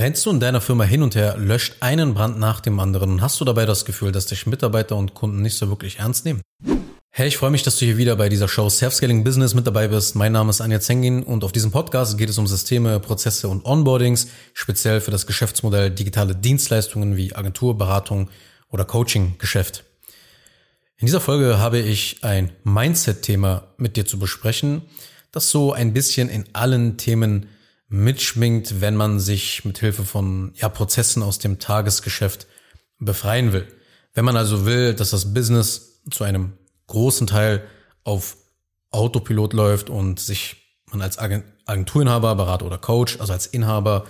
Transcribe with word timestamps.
Rennst 0.00 0.24
du 0.24 0.30
in 0.30 0.40
deiner 0.40 0.62
Firma 0.62 0.84
hin 0.84 1.02
und 1.02 1.14
her, 1.14 1.36
löscht 1.36 1.74
einen 1.80 2.14
Brand 2.14 2.38
nach 2.38 2.60
dem 2.60 2.80
anderen 2.80 3.10
und 3.10 3.20
hast 3.20 3.38
du 3.38 3.44
dabei 3.44 3.66
das 3.66 3.84
Gefühl, 3.84 4.12
dass 4.12 4.24
dich 4.24 4.46
Mitarbeiter 4.46 4.96
und 4.96 5.12
Kunden 5.12 5.42
nicht 5.42 5.58
so 5.58 5.68
wirklich 5.68 5.98
ernst 5.98 6.24
nehmen? 6.24 6.40
Hey, 7.10 7.28
ich 7.28 7.36
freue 7.36 7.50
mich, 7.50 7.64
dass 7.64 7.76
du 7.76 7.84
hier 7.84 7.98
wieder 7.98 8.16
bei 8.16 8.30
dieser 8.30 8.48
Show 8.48 8.70
Self-Scaling 8.70 9.24
Business 9.24 9.52
mit 9.52 9.66
dabei 9.66 9.88
bist. 9.88 10.16
Mein 10.16 10.32
Name 10.32 10.48
ist 10.48 10.62
Anja 10.62 10.80
Zengin 10.80 11.22
und 11.22 11.44
auf 11.44 11.52
diesem 11.52 11.70
Podcast 11.70 12.16
geht 12.16 12.30
es 12.30 12.38
um 12.38 12.46
Systeme, 12.46 12.98
Prozesse 12.98 13.48
und 13.48 13.66
Onboardings, 13.66 14.28
speziell 14.54 15.02
für 15.02 15.10
das 15.10 15.26
Geschäftsmodell 15.26 15.90
digitale 15.90 16.34
Dienstleistungen 16.34 17.18
wie 17.18 17.36
Agentur, 17.36 17.76
Beratung 17.76 18.30
oder 18.70 18.86
Coaching-Geschäft. 18.86 19.84
In 20.96 21.08
dieser 21.08 21.20
Folge 21.20 21.58
habe 21.58 21.78
ich 21.78 22.20
ein 22.22 22.52
Mindset-Thema 22.64 23.64
mit 23.76 23.98
dir 23.98 24.06
zu 24.06 24.18
besprechen, 24.18 24.80
das 25.30 25.50
so 25.50 25.74
ein 25.74 25.92
bisschen 25.92 26.30
in 26.30 26.46
allen 26.54 26.96
Themen 26.96 27.48
mitschwingt, 27.90 28.80
wenn 28.80 28.96
man 28.96 29.20
sich 29.20 29.64
mit 29.64 29.78
Hilfe 29.78 30.04
von 30.04 30.52
ja, 30.54 30.68
Prozessen 30.68 31.22
aus 31.22 31.38
dem 31.38 31.58
Tagesgeschäft 31.58 32.46
befreien 32.98 33.52
will. 33.52 33.66
Wenn 34.14 34.24
man 34.24 34.36
also 34.36 34.64
will, 34.64 34.94
dass 34.94 35.10
das 35.10 35.34
Business 35.34 36.00
zu 36.10 36.24
einem 36.24 36.52
großen 36.86 37.26
Teil 37.26 37.64
auf 38.04 38.36
Autopilot 38.90 39.52
läuft 39.52 39.90
und 39.90 40.20
sich 40.20 40.56
man 40.90 41.02
als 41.02 41.18
Agenturinhaber, 41.18 42.34
Berater 42.36 42.66
oder 42.66 42.78
Coach, 42.78 43.18
also 43.20 43.32
als 43.32 43.46
Inhaber 43.46 44.06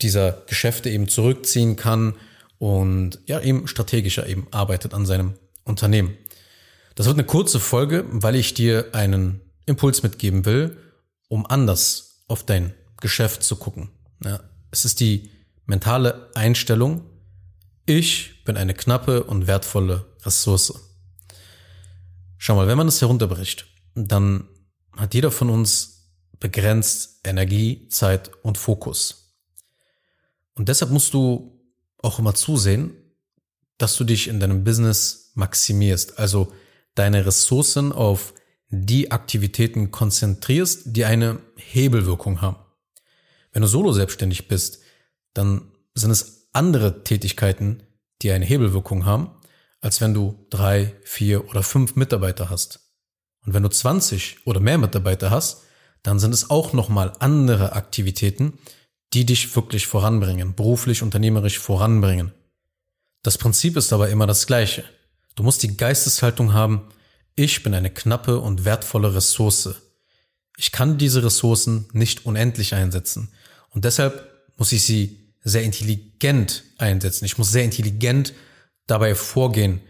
dieser 0.00 0.42
Geschäfte 0.46 0.90
eben 0.90 1.08
zurückziehen 1.08 1.76
kann 1.76 2.14
und 2.58 3.18
ja 3.26 3.40
eben 3.40 3.66
strategischer 3.68 4.26
eben 4.26 4.46
arbeitet 4.50 4.94
an 4.94 5.06
seinem 5.06 5.34
Unternehmen. 5.64 6.16
Das 6.94 7.06
wird 7.06 7.16
eine 7.16 7.26
kurze 7.26 7.58
Folge, 7.58 8.04
weil 8.10 8.36
ich 8.36 8.54
dir 8.54 8.90
einen 8.92 9.40
Impuls 9.66 10.02
mitgeben 10.02 10.44
will, 10.44 10.76
um 11.28 11.46
anders 11.46 12.22
auf 12.28 12.44
dein 12.44 12.74
Geschäft 13.00 13.42
zu 13.42 13.56
gucken. 13.56 13.90
Ja, 14.24 14.40
es 14.70 14.84
ist 14.84 15.00
die 15.00 15.30
mentale 15.66 16.30
Einstellung, 16.34 17.02
ich 17.86 18.44
bin 18.44 18.56
eine 18.56 18.74
knappe 18.74 19.24
und 19.24 19.46
wertvolle 19.46 20.06
Ressource. 20.22 20.72
Schau 22.38 22.56
mal, 22.56 22.66
wenn 22.66 22.78
man 22.78 22.86
das 22.86 23.00
herunterbricht, 23.00 23.66
dann 23.94 24.48
hat 24.96 25.14
jeder 25.14 25.30
von 25.30 25.50
uns 25.50 26.08
begrenzt 26.40 27.20
Energie, 27.24 27.88
Zeit 27.88 28.30
und 28.42 28.58
Fokus. 28.58 29.36
Und 30.54 30.68
deshalb 30.68 30.90
musst 30.90 31.14
du 31.14 31.60
auch 32.02 32.18
immer 32.18 32.34
zusehen, 32.34 32.94
dass 33.76 33.96
du 33.96 34.04
dich 34.04 34.28
in 34.28 34.40
deinem 34.40 34.64
Business 34.64 35.32
maximierst, 35.34 36.18
also 36.18 36.52
deine 36.94 37.26
Ressourcen 37.26 37.92
auf 37.92 38.34
die 38.70 39.10
Aktivitäten 39.10 39.90
konzentrierst, 39.90 40.82
die 40.86 41.04
eine 41.04 41.40
Hebelwirkung 41.56 42.40
haben. 42.40 42.63
Wenn 43.54 43.62
du 43.62 43.68
solo 43.68 43.92
selbstständig 43.92 44.48
bist, 44.48 44.80
dann 45.32 45.72
sind 45.94 46.10
es 46.10 46.48
andere 46.52 47.04
Tätigkeiten, 47.04 47.82
die 48.20 48.32
eine 48.32 48.44
Hebelwirkung 48.44 49.06
haben, 49.06 49.30
als 49.80 50.00
wenn 50.00 50.12
du 50.12 50.46
drei, 50.50 50.94
vier 51.04 51.48
oder 51.48 51.62
fünf 51.62 51.94
Mitarbeiter 51.96 52.50
hast. 52.50 52.80
Und 53.46 53.54
wenn 53.54 53.62
du 53.62 53.68
20 53.68 54.38
oder 54.44 54.60
mehr 54.60 54.78
Mitarbeiter 54.78 55.30
hast, 55.30 55.62
dann 56.02 56.18
sind 56.18 56.34
es 56.34 56.50
auch 56.50 56.72
nochmal 56.72 57.12
andere 57.20 57.72
Aktivitäten, 57.74 58.58
die 59.12 59.24
dich 59.24 59.54
wirklich 59.54 59.86
voranbringen, 59.86 60.54
beruflich, 60.54 61.02
unternehmerisch 61.02 61.58
voranbringen. 61.58 62.32
Das 63.22 63.38
Prinzip 63.38 63.76
ist 63.76 63.92
aber 63.92 64.08
immer 64.08 64.26
das 64.26 64.46
gleiche. 64.46 64.84
Du 65.36 65.44
musst 65.44 65.62
die 65.62 65.76
Geisteshaltung 65.76 66.52
haben, 66.52 66.88
ich 67.36 67.62
bin 67.62 67.74
eine 67.74 67.90
knappe 67.90 68.40
und 68.40 68.64
wertvolle 68.64 69.14
Ressource. 69.14 69.76
Ich 70.56 70.72
kann 70.72 70.98
diese 70.98 71.22
Ressourcen 71.24 71.86
nicht 71.92 72.26
unendlich 72.26 72.74
einsetzen. 72.74 73.30
Und 73.74 73.84
deshalb 73.84 74.30
muss 74.56 74.72
ich 74.72 74.82
sie 74.84 75.34
sehr 75.42 75.62
intelligent 75.62 76.64
einsetzen. 76.78 77.24
Ich 77.24 77.36
muss 77.36 77.50
sehr 77.50 77.64
intelligent 77.64 78.32
dabei 78.86 79.14
vorgehen, 79.14 79.80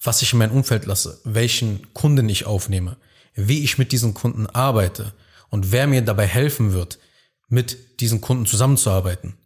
was 0.00 0.22
ich 0.22 0.32
in 0.32 0.40
mein 0.40 0.50
Umfeld 0.50 0.86
lasse, 0.86 1.20
welchen 1.24 1.92
Kunden 1.92 2.28
ich 2.28 2.46
aufnehme, 2.46 2.96
wie 3.34 3.62
ich 3.62 3.78
mit 3.78 3.92
diesen 3.92 4.14
Kunden 4.14 4.46
arbeite 4.46 5.12
und 5.50 5.70
wer 5.70 5.86
mir 5.86 6.02
dabei 6.02 6.26
helfen 6.26 6.72
wird, 6.72 6.98
mit 7.48 8.00
diesen 8.00 8.20
Kunden 8.20 8.46
zusammenzuarbeiten. 8.46 9.36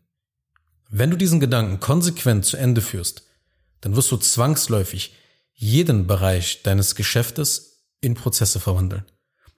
Wenn 0.89 1.11
du 1.11 1.17
diesen 1.17 1.41
Gedanken 1.41 1.81
konsequent 1.81 2.47
zu 2.47 2.57
Ende 2.57 2.81
führst, 2.81 3.25
dann 3.81 3.97
wirst 3.97 4.11
du 4.13 4.17
zwangsläufig 4.17 5.15
jeden 5.53 6.07
Bereich 6.07 6.63
deines 6.63 6.95
Geschäftes 6.95 7.85
in 8.01 8.15
Prozesse 8.15 8.61
verwandeln. 8.61 9.05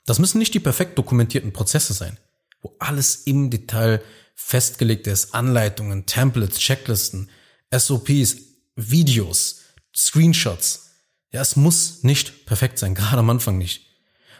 Das 0.07 0.19
müssen 0.19 0.39
nicht 0.39 0.55
die 0.55 0.61
perfekt 0.61 0.97
dokumentierten 0.97 1.53
Prozesse 1.53 1.93
sein 1.93 2.19
wo 2.61 2.75
alles 2.79 3.17
im 3.27 3.51
Detail 3.51 4.03
festgelegt 4.35 5.07
ist. 5.07 5.35
Anleitungen, 5.35 6.07
Templates, 6.07 6.59
Checklisten, 6.59 7.29
SOPs, 7.73 8.37
Videos, 8.77 9.61
Screenshots. 9.95 10.91
Ja, 11.33 11.43
es 11.43 11.57
muss 11.57 12.03
nicht 12.03 12.47
perfekt 12.47 12.79
sein, 12.79 12.95
gerade 12.97 13.19
am 13.19 13.31
Anfang 13.31 13.59
nicht. 13.59 13.87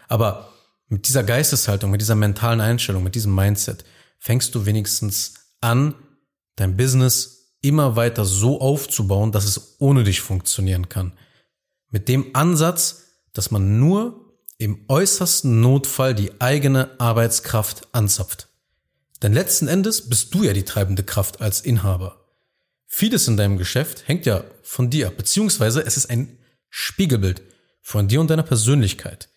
Aber 0.07 0.53
mit 0.87 1.07
dieser 1.07 1.23
Geisteshaltung, 1.23 1.91
mit 1.91 2.01
dieser 2.01 2.15
mentalen 2.15 2.61
Einstellung, 2.61 3.03
mit 3.03 3.15
diesem 3.15 3.35
Mindset 3.35 3.85
fängst 4.17 4.55
du 4.55 4.65
wenigstens 4.65 5.35
an, 5.61 5.93
dein 6.55 6.75
Business 6.75 7.57
immer 7.61 7.95
weiter 7.95 8.25
so 8.25 8.59
aufzubauen, 8.59 9.31
dass 9.31 9.45
es 9.45 9.75
ohne 9.79 10.03
dich 10.03 10.21
funktionieren 10.21 10.89
kann. 10.89 11.13
Mit 11.89 12.07
dem 12.07 12.33
Ansatz, 12.33 13.03
dass 13.33 13.51
man 13.51 13.79
nur 13.79 14.18
im 14.59 14.85
äußersten 14.89 15.61
Notfall 15.61 16.13
die 16.13 16.39
eigene 16.39 16.99
Arbeitskraft 16.99 17.87
anzapft. 17.93 18.49
Denn 19.21 19.33
letzten 19.33 19.67
Endes 19.67 20.09
bist 20.09 20.33
du 20.35 20.43
ja 20.43 20.53
die 20.53 20.65
treibende 20.65 21.03
Kraft 21.03 21.41
als 21.41 21.61
Inhaber. 21.61 22.25
Vieles 22.85 23.27
in 23.27 23.37
deinem 23.37 23.57
Geschäft 23.57 24.07
hängt 24.07 24.25
ja 24.25 24.43
von 24.61 24.89
dir 24.89 25.07
ab, 25.07 25.17
beziehungsweise 25.17 25.85
es 25.85 25.95
ist 25.95 26.09
ein 26.09 26.37
Spiegelbild 26.69 27.41
von 27.81 28.09
dir 28.09 28.19
und 28.19 28.29
deiner 28.29 28.43
Persönlichkeit. 28.43 29.29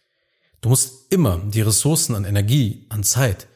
Du 0.61 0.69
musst 0.69 1.13
immer 1.13 1.39
die 1.39 1.63
Ressourcen 1.63 2.17
an 2.17 2.25
Energie, 2.25 2.87
an 2.89 3.05
Zeit 3.05 3.47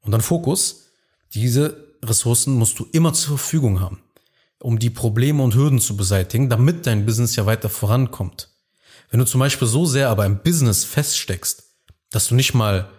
und 0.00 0.14
an 0.14 0.20
Fokus, 0.20 0.90
diese 1.34 1.96
Ressourcen 2.04 2.54
musst 2.54 2.78
du 2.78 2.86
immer 2.92 3.12
zur 3.12 3.38
Verfügung 3.38 3.80
haben, 3.80 4.00
um 4.60 4.78
die 4.78 4.90
Probleme 4.90 5.42
und 5.42 5.56
Hürden 5.56 5.80
zu 5.80 5.96
beseitigen, 5.96 6.48
damit 6.48 6.86
dein 6.86 7.04
Business 7.04 7.34
ja 7.34 7.46
weiter 7.46 7.68
vorankommt. 7.68 8.55
Wenn 9.10 9.20
du 9.20 9.26
zum 9.26 9.40
Beispiel 9.40 9.68
so 9.68 9.86
sehr 9.86 10.08
aber 10.08 10.26
im 10.26 10.38
Business 10.38 10.84
feststeckst, 10.84 11.64
dass 12.10 12.28
du 12.28 12.34
nicht 12.34 12.54
mal 12.54 12.90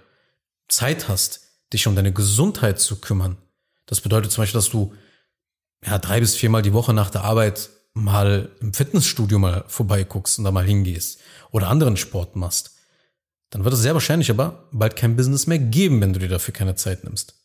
Zeit 0.68 1.10
hast, 1.10 1.42
dich 1.74 1.88
um 1.88 1.96
deine 1.96 2.14
Gesundheit 2.14 2.80
zu 2.80 2.98
kümmern, 3.02 3.38
das 3.86 4.02
bedeutet 4.02 4.32
zum 4.32 4.42
Beispiel, 4.42 4.58
dass 4.58 4.70
du 4.70 4.94
ja, 5.86 5.98
drei 6.00 6.20
bis 6.20 6.36
viermal 6.36 6.62
die 6.62 6.74
Woche 6.74 6.94
nach 6.94 7.10
der 7.10 7.24
Arbeit 7.24 7.70
mal 7.94 8.50
im 8.60 8.74
Fitnessstudio 8.74 9.40
mal 9.40 9.64
vorbeiguckst 9.68 10.38
und 10.38 10.46
da 10.46 10.52
mal 10.52 10.66
hingehst 10.66 11.20
oder 11.52 11.68
anderen 11.68 11.98
Sport 11.98 12.36
machst, 12.36 12.76
dann 13.50 13.64
wird 13.64 13.74
es 13.74 13.82
sehr 13.82 13.94
wahrscheinlich 13.94 14.30
aber 14.30 14.68
bald 14.72 14.96
kein 14.96 15.16
Business 15.16 15.48
mehr 15.48 15.60
geben, 15.60 16.02
wenn 16.02 16.14
du 16.14 16.20
dir 16.20 16.28
dafür 16.28 16.54
keine 16.54 16.76
Zeit 16.76 17.04
nimmst. 17.04 17.36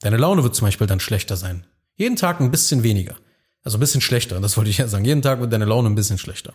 Deine 0.00 0.16
Laune 0.16 0.42
wird 0.42 0.54
zum 0.54 0.66
Beispiel 0.66 0.86
dann 0.86 1.00
schlechter 1.00 1.36
sein. 1.36 1.66
Jeden 1.96 2.16
Tag 2.16 2.40
ein 2.40 2.50
bisschen 2.50 2.82
weniger. 2.82 3.16
Also 3.62 3.76
ein 3.76 3.80
bisschen 3.80 4.00
schlechter, 4.00 4.40
das 4.40 4.56
wollte 4.56 4.70
ich 4.70 4.78
ja 4.78 4.88
sagen. 4.88 5.04
Jeden 5.04 5.22
Tag 5.22 5.40
wird 5.40 5.52
deine 5.52 5.66
Laune 5.66 5.90
ein 5.90 5.94
bisschen 5.94 6.18
schlechter. 6.18 6.54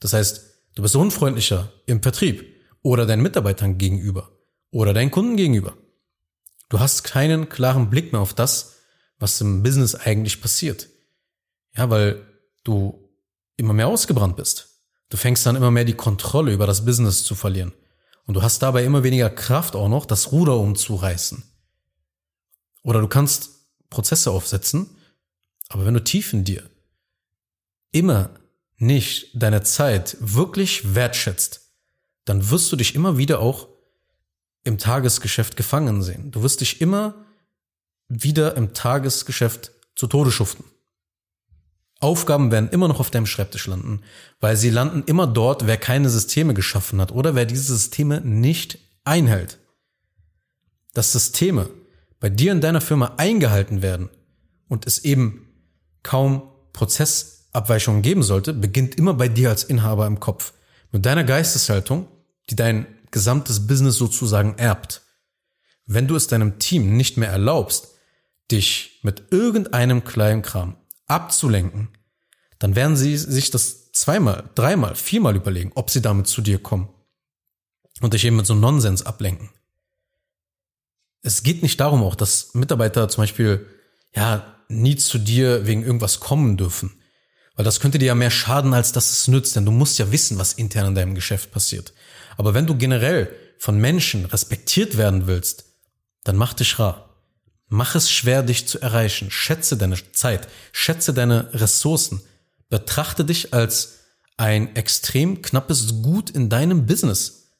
Das 0.00 0.12
heißt, 0.12 0.44
du 0.74 0.82
bist 0.82 0.96
unfreundlicher 0.96 1.72
im 1.86 2.02
Vertrieb 2.02 2.44
oder 2.82 3.06
deinen 3.06 3.22
Mitarbeitern 3.22 3.78
gegenüber 3.78 4.30
oder 4.70 4.92
deinen 4.92 5.10
Kunden 5.10 5.36
gegenüber. 5.36 5.76
Du 6.68 6.80
hast 6.80 7.04
keinen 7.04 7.48
klaren 7.48 7.90
Blick 7.90 8.12
mehr 8.12 8.20
auf 8.20 8.34
das, 8.34 8.76
was 9.18 9.40
im 9.40 9.62
Business 9.62 9.94
eigentlich 9.94 10.40
passiert. 10.40 10.88
Ja, 11.76 11.90
weil 11.90 12.26
du 12.64 13.10
immer 13.56 13.72
mehr 13.72 13.88
ausgebrannt 13.88 14.36
bist. 14.36 14.82
Du 15.08 15.16
fängst 15.16 15.46
dann 15.46 15.56
immer 15.56 15.70
mehr 15.70 15.84
die 15.84 15.94
Kontrolle 15.94 16.52
über 16.52 16.66
das 16.66 16.84
Business 16.84 17.24
zu 17.24 17.34
verlieren. 17.34 17.72
Und 18.26 18.34
du 18.34 18.42
hast 18.42 18.60
dabei 18.60 18.84
immer 18.84 19.02
weniger 19.02 19.30
Kraft 19.30 19.76
auch 19.76 19.88
noch, 19.88 20.06
das 20.06 20.32
Ruder 20.32 20.58
umzureißen. 20.58 21.42
Oder 22.82 23.00
du 23.00 23.08
kannst 23.08 23.50
Prozesse 23.90 24.30
aufsetzen, 24.30 24.90
aber 25.68 25.86
wenn 25.86 25.94
du 25.94 26.02
tief 26.02 26.32
in 26.32 26.44
dir 26.44 26.68
immer 27.92 28.30
nicht 28.76 29.30
deine 29.34 29.62
Zeit 29.62 30.16
wirklich 30.20 30.94
wertschätzt, 30.94 31.72
dann 32.24 32.50
wirst 32.50 32.72
du 32.72 32.76
dich 32.76 32.94
immer 32.94 33.18
wieder 33.18 33.40
auch 33.40 33.68
im 34.64 34.78
Tagesgeschäft 34.78 35.56
gefangen 35.56 36.02
sehen. 36.02 36.30
Du 36.30 36.42
wirst 36.42 36.60
dich 36.60 36.80
immer 36.80 37.14
wieder 38.08 38.56
im 38.56 38.74
Tagesgeschäft 38.74 39.72
zu 39.94 40.06
Tode 40.06 40.32
schuften. 40.32 40.64
Aufgaben 42.00 42.50
werden 42.50 42.70
immer 42.70 42.88
noch 42.88 43.00
auf 43.00 43.10
deinem 43.10 43.26
Schreibtisch 43.26 43.66
landen, 43.66 44.02
weil 44.40 44.56
sie 44.56 44.70
landen 44.70 45.04
immer 45.06 45.26
dort, 45.26 45.66
wer 45.66 45.76
keine 45.76 46.10
Systeme 46.10 46.52
geschaffen 46.52 47.00
hat 47.00 47.12
oder 47.12 47.34
wer 47.34 47.46
diese 47.46 47.74
Systeme 47.74 48.20
nicht 48.20 48.78
einhält. 49.04 49.58
Dass 50.92 51.12
Systeme 51.12 51.70
bei 52.20 52.28
dir 52.28 52.52
in 52.52 52.60
deiner 52.60 52.80
Firma 52.80 53.14
eingehalten 53.16 53.82
werden 53.82 54.10
und 54.68 54.86
es 54.86 55.04
eben 55.04 55.48
kaum 56.02 56.42
Prozess 56.72 57.43
Abweichungen 57.54 58.02
geben 58.02 58.22
sollte, 58.22 58.52
beginnt 58.52 58.96
immer 58.96 59.14
bei 59.14 59.28
dir 59.28 59.50
als 59.50 59.64
Inhaber 59.64 60.06
im 60.06 60.20
Kopf. 60.20 60.52
Mit 60.92 61.06
deiner 61.06 61.24
Geisteshaltung, 61.24 62.08
die 62.50 62.56
dein 62.56 62.86
gesamtes 63.10 63.66
Business 63.66 63.96
sozusagen 63.96 64.58
erbt. 64.58 65.02
Wenn 65.86 66.08
du 66.08 66.16
es 66.16 66.26
deinem 66.26 66.58
Team 66.58 66.96
nicht 66.96 67.16
mehr 67.16 67.30
erlaubst, 67.30 67.88
dich 68.50 69.00
mit 69.02 69.24
irgendeinem 69.30 70.04
kleinen 70.04 70.42
Kram 70.42 70.76
abzulenken, 71.06 71.88
dann 72.58 72.76
werden 72.76 72.96
sie 72.96 73.16
sich 73.16 73.50
das 73.50 73.92
zweimal, 73.92 74.50
dreimal, 74.54 74.94
viermal 74.94 75.36
überlegen, 75.36 75.72
ob 75.74 75.90
sie 75.90 76.02
damit 76.02 76.26
zu 76.26 76.42
dir 76.42 76.58
kommen 76.58 76.88
und 78.00 78.14
dich 78.14 78.24
eben 78.24 78.36
mit 78.36 78.46
so 78.46 78.54
Nonsens 78.54 79.04
ablenken. 79.04 79.50
Es 81.22 81.42
geht 81.42 81.62
nicht 81.62 81.80
darum 81.80 82.02
auch, 82.02 82.14
dass 82.14 82.54
Mitarbeiter 82.54 83.08
zum 83.08 83.22
Beispiel, 83.22 83.66
ja, 84.14 84.54
nie 84.68 84.96
zu 84.96 85.18
dir 85.18 85.66
wegen 85.66 85.82
irgendwas 85.82 86.20
kommen 86.20 86.56
dürfen. 86.56 86.98
Weil 87.54 87.64
das 87.64 87.80
könnte 87.80 87.98
dir 87.98 88.06
ja 88.06 88.14
mehr 88.14 88.30
schaden, 88.30 88.74
als 88.74 88.92
dass 88.92 89.10
es 89.10 89.28
nützt, 89.28 89.54
denn 89.54 89.64
du 89.64 89.70
musst 89.70 89.98
ja 89.98 90.10
wissen, 90.10 90.38
was 90.38 90.54
intern 90.54 90.88
in 90.88 90.94
deinem 90.94 91.14
Geschäft 91.14 91.52
passiert. 91.52 91.92
Aber 92.36 92.54
wenn 92.54 92.66
du 92.66 92.76
generell 92.76 93.34
von 93.58 93.78
Menschen 93.78 94.24
respektiert 94.24 94.96
werden 94.96 95.26
willst, 95.26 95.64
dann 96.24 96.36
mach 96.36 96.54
dich 96.54 96.78
rar. 96.78 97.10
Mach 97.68 97.94
es 97.94 98.10
schwer, 98.10 98.42
dich 98.42 98.66
zu 98.66 98.80
erreichen. 98.80 99.30
Schätze 99.30 99.76
deine 99.76 99.96
Zeit, 100.12 100.48
schätze 100.72 101.14
deine 101.14 101.52
Ressourcen. 101.54 102.20
Betrachte 102.68 103.24
dich 103.24 103.54
als 103.54 104.00
ein 104.36 104.74
extrem 104.74 105.42
knappes 105.42 106.02
Gut 106.02 106.30
in 106.30 106.48
deinem 106.48 106.86
Business. 106.86 107.52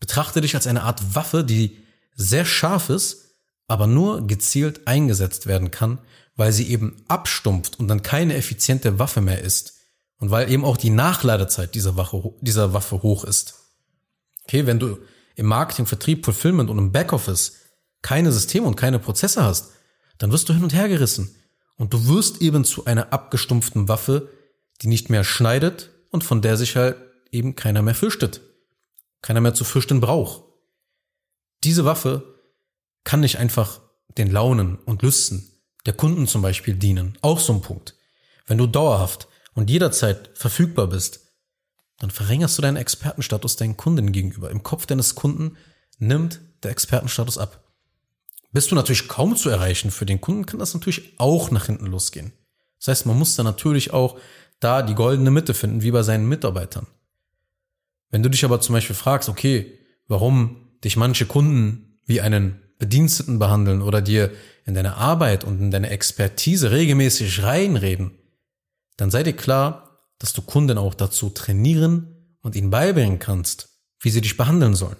Betrachte 0.00 0.40
dich 0.40 0.54
als 0.54 0.66
eine 0.66 0.82
Art 0.82 1.14
Waffe, 1.14 1.44
die 1.44 1.78
sehr 2.14 2.44
scharf 2.44 2.88
ist, 2.88 3.24
aber 3.68 3.86
nur 3.86 4.26
gezielt 4.26 4.86
eingesetzt 4.86 5.46
werden 5.46 5.70
kann, 5.70 5.98
weil 6.36 6.52
sie 6.52 6.68
eben 6.68 7.04
abstumpft 7.08 7.78
und 7.78 7.88
dann 7.88 8.02
keine 8.02 8.34
effiziente 8.34 8.98
Waffe 8.98 9.20
mehr 9.20 9.40
ist. 9.42 9.74
Und 10.18 10.30
weil 10.30 10.50
eben 10.50 10.64
auch 10.64 10.76
die 10.76 10.90
Nachladezeit 10.90 11.74
dieser 11.74 11.96
Waffe, 11.96 12.34
dieser 12.40 12.72
Waffe 12.72 13.02
hoch 13.02 13.24
ist. 13.24 13.54
Okay, 14.44 14.66
wenn 14.66 14.78
du 14.78 14.98
im 15.36 15.46
Marketing, 15.46 15.86
Vertrieb, 15.86 16.24
Fulfillment 16.24 16.70
und 16.70 16.78
im 16.78 16.92
Backoffice 16.92 17.56
keine 18.02 18.32
Systeme 18.32 18.66
und 18.66 18.76
keine 18.76 18.98
Prozesse 18.98 19.42
hast, 19.42 19.72
dann 20.18 20.30
wirst 20.30 20.48
du 20.48 20.52
hin 20.52 20.62
und 20.62 20.74
her 20.74 20.88
gerissen. 20.88 21.34
Und 21.76 21.92
du 21.92 22.06
wirst 22.06 22.40
eben 22.40 22.64
zu 22.64 22.84
einer 22.84 23.12
abgestumpften 23.12 23.88
Waffe, 23.88 24.30
die 24.82 24.86
nicht 24.86 25.10
mehr 25.10 25.24
schneidet 25.24 25.90
und 26.10 26.22
von 26.22 26.42
der 26.42 26.56
sich 26.56 26.76
halt 26.76 26.96
eben 27.32 27.56
keiner 27.56 27.82
mehr 27.82 27.94
fürchtet. 27.94 28.40
Keiner 29.22 29.40
mehr 29.40 29.54
zu 29.54 29.64
fürchten 29.64 30.00
braucht. 30.00 30.44
Diese 31.64 31.84
Waffe 31.84 32.40
kann 33.02 33.20
nicht 33.20 33.38
einfach 33.38 33.80
den 34.16 34.30
Launen 34.30 34.76
und 34.76 35.02
Lüsten 35.02 35.53
der 35.86 35.94
Kunden 35.94 36.26
zum 36.26 36.42
Beispiel 36.42 36.74
dienen. 36.74 37.18
Auch 37.20 37.40
so 37.40 37.52
ein 37.52 37.62
Punkt. 37.62 37.94
Wenn 38.46 38.58
du 38.58 38.66
dauerhaft 38.66 39.28
und 39.54 39.70
jederzeit 39.70 40.30
verfügbar 40.34 40.88
bist, 40.88 41.20
dann 41.98 42.10
verringerst 42.10 42.58
du 42.58 42.62
deinen 42.62 42.76
Expertenstatus 42.76 43.56
deinen 43.56 43.76
Kunden 43.76 44.12
gegenüber. 44.12 44.50
Im 44.50 44.62
Kopf 44.62 44.86
deines 44.86 45.14
Kunden 45.14 45.56
nimmt 45.98 46.40
der 46.62 46.70
Expertenstatus 46.70 47.38
ab. 47.38 47.64
Bist 48.52 48.70
du 48.70 48.74
natürlich 48.74 49.08
kaum 49.08 49.36
zu 49.36 49.50
erreichen 49.50 49.90
für 49.90 50.06
den 50.06 50.20
Kunden, 50.20 50.46
kann 50.46 50.60
das 50.60 50.74
natürlich 50.74 51.18
auch 51.18 51.50
nach 51.50 51.66
hinten 51.66 51.86
losgehen. 51.86 52.32
Das 52.78 52.88
heißt, 52.88 53.06
man 53.06 53.18
muss 53.18 53.36
da 53.36 53.42
natürlich 53.42 53.92
auch 53.92 54.18
da 54.60 54.82
die 54.82 54.94
goldene 54.94 55.30
Mitte 55.30 55.54
finden, 55.54 55.82
wie 55.82 55.90
bei 55.90 56.02
seinen 56.02 56.28
Mitarbeitern. 56.28 56.86
Wenn 58.10 58.22
du 58.22 58.30
dich 58.30 58.44
aber 58.44 58.60
zum 58.60 58.74
Beispiel 58.74 58.94
fragst, 58.94 59.28
okay, 59.28 59.78
warum 60.06 60.68
dich 60.84 60.96
manche 60.96 61.26
Kunden 61.26 61.98
wie 62.06 62.20
einen 62.20 62.60
Bediensteten 62.78 63.38
behandeln 63.38 63.82
oder 63.82 64.00
dir 64.00 64.30
in 64.66 64.74
deine 64.74 64.96
Arbeit 64.96 65.44
und 65.44 65.60
in 65.60 65.70
deine 65.70 65.90
Expertise 65.90 66.70
regelmäßig 66.70 67.42
reinreden, 67.42 68.12
dann 68.96 69.10
sei 69.10 69.22
dir 69.22 69.34
klar, 69.34 70.00
dass 70.18 70.32
du 70.32 70.42
Kunden 70.42 70.78
auch 70.78 70.94
dazu 70.94 71.30
trainieren 71.30 72.36
und 72.40 72.56
ihnen 72.56 72.70
beibringen 72.70 73.18
kannst, 73.18 73.68
wie 74.00 74.10
sie 74.10 74.20
dich 74.20 74.36
behandeln 74.36 74.74
sollen. 74.74 74.96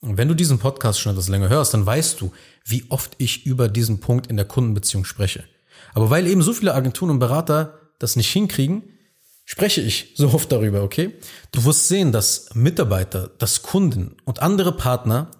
Und 0.00 0.16
wenn 0.16 0.28
du 0.28 0.34
diesen 0.34 0.58
Podcast 0.58 1.00
schon 1.00 1.12
etwas 1.12 1.28
länger 1.28 1.48
hörst, 1.48 1.74
dann 1.74 1.84
weißt 1.84 2.20
du, 2.20 2.32
wie 2.64 2.84
oft 2.88 3.12
ich 3.18 3.46
über 3.46 3.68
diesen 3.68 4.00
Punkt 4.00 4.26
in 4.28 4.36
der 4.36 4.46
Kundenbeziehung 4.46 5.04
spreche. 5.04 5.44
Aber 5.92 6.10
weil 6.10 6.26
eben 6.26 6.42
so 6.42 6.52
viele 6.52 6.74
Agenturen 6.74 7.10
und 7.10 7.18
Berater 7.18 7.78
das 7.98 8.16
nicht 8.16 8.30
hinkriegen, 8.30 8.82
spreche 9.44 9.80
ich 9.82 10.14
so 10.16 10.32
oft 10.32 10.50
darüber, 10.52 10.82
okay? 10.82 11.14
Du 11.52 11.64
wirst 11.64 11.88
sehen, 11.88 12.12
dass 12.12 12.54
Mitarbeiter, 12.54 13.30
dass 13.38 13.62
Kunden 13.62 14.16
und 14.24 14.40
andere 14.40 14.72
Partner 14.72 15.30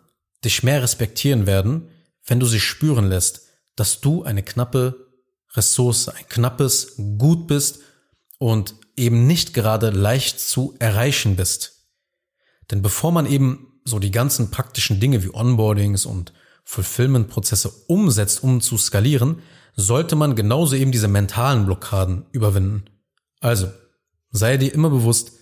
dich 0.45 0.63
mehr 0.63 0.83
respektieren 0.83 1.47
werden, 1.47 1.89
wenn 2.27 2.41
du 2.41 2.47
sie 2.47 2.61
spüren 2.61 3.09
lässt, 3.09 3.43
dass 3.77 4.01
du 4.01 4.23
eine 4.25 4.43
knappe 4.43 5.07
Ressource, 5.55 6.09
ein 6.09 6.29
knappes 6.29 6.95
Gut 7.19 7.47
bist 7.47 7.81
und 8.39 8.75
eben 8.97 9.27
nicht 9.27 9.55
gerade 9.55 9.91
leicht 9.91 10.41
zu 10.41 10.75
erreichen 10.79 11.37
bist. 11.37 11.87
Denn 12.71 12.83
bevor 12.83 13.13
man 13.13 13.27
eben 13.27 13.81
so 13.85 13.99
die 13.99 14.11
ganzen 14.11 14.51
praktischen 14.51 15.01
Dinge 15.01 15.25
wie 15.25 15.35
Onboardings 15.35 16.07
und 16.07 16.33
Fulfillment-Prozesse 16.65 17.71
umsetzt, 17.89 18.43
um 18.43 18.61
zu 18.61 18.79
skalieren, 18.79 19.43
sollte 19.75 20.15
man 20.15 20.37
genauso 20.37 20.77
eben 20.77 20.93
diese 20.93 21.09
mentalen 21.09 21.67
Blockaden 21.67 22.27
überwinden. 22.33 22.85
Also, 23.41 23.71
sei 24.31 24.57
dir 24.57 24.73
immer 24.73 24.91
bewusst, 24.91 25.33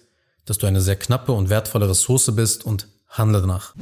dass 0.45 0.59
du 0.59 0.67
eine 0.67 0.81
sehr 0.81 0.97
knappe 0.97 1.33
und 1.33 1.51
wertvolle 1.51 1.89
Ressource 1.89 2.35
bist 2.35 2.65
und 2.65 2.89
handle 3.09 3.41
danach. 3.41 3.75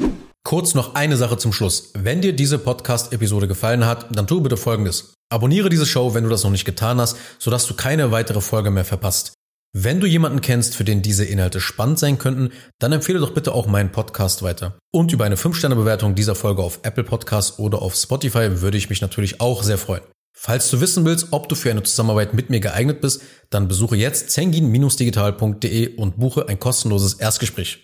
Kurz 0.46 0.74
noch 0.74 0.94
eine 0.94 1.16
Sache 1.16 1.38
zum 1.38 1.52
Schluss. 1.52 1.90
Wenn 1.94 2.22
dir 2.22 2.32
diese 2.32 2.60
Podcast-Episode 2.60 3.48
gefallen 3.48 3.84
hat, 3.84 4.06
dann 4.16 4.28
tu 4.28 4.40
bitte 4.40 4.56
Folgendes. 4.56 5.14
Abonniere 5.28 5.70
diese 5.70 5.86
Show, 5.86 6.14
wenn 6.14 6.22
du 6.22 6.30
das 6.30 6.44
noch 6.44 6.52
nicht 6.52 6.64
getan 6.64 7.00
hast, 7.00 7.16
sodass 7.40 7.66
du 7.66 7.74
keine 7.74 8.12
weitere 8.12 8.40
Folge 8.40 8.70
mehr 8.70 8.84
verpasst. 8.84 9.32
Wenn 9.72 9.98
du 9.98 10.06
jemanden 10.06 10.40
kennst, 10.42 10.76
für 10.76 10.84
den 10.84 11.02
diese 11.02 11.24
Inhalte 11.24 11.60
spannend 11.60 11.98
sein 11.98 12.18
könnten, 12.18 12.52
dann 12.78 12.92
empfehle 12.92 13.18
doch 13.18 13.34
bitte 13.34 13.50
auch 13.50 13.66
meinen 13.66 13.90
Podcast 13.90 14.44
weiter. 14.44 14.78
Und 14.92 15.12
über 15.12 15.24
eine 15.24 15.34
5-Sterne-Bewertung 15.34 16.14
dieser 16.14 16.36
Folge 16.36 16.62
auf 16.62 16.78
Apple 16.84 17.02
Podcasts 17.02 17.58
oder 17.58 17.82
auf 17.82 17.96
Spotify 17.96 18.60
würde 18.60 18.78
ich 18.78 18.88
mich 18.88 19.00
natürlich 19.00 19.40
auch 19.40 19.64
sehr 19.64 19.78
freuen. 19.78 20.04
Falls 20.32 20.70
du 20.70 20.80
wissen 20.80 21.04
willst, 21.04 21.32
ob 21.32 21.48
du 21.48 21.56
für 21.56 21.72
eine 21.72 21.82
Zusammenarbeit 21.82 22.34
mit 22.34 22.50
mir 22.50 22.60
geeignet 22.60 23.00
bist, 23.00 23.20
dann 23.50 23.66
besuche 23.66 23.96
jetzt 23.96 24.30
zengin-digital.de 24.30 25.96
und 25.96 26.18
buche 26.20 26.48
ein 26.48 26.60
kostenloses 26.60 27.14
Erstgespräch. 27.14 27.82